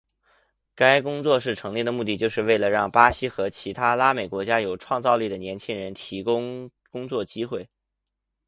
[0.73, 7.69] 该工作室成立的目的是为了让巴西和其他拉美国家的有创造力的年轻人提供工作机会。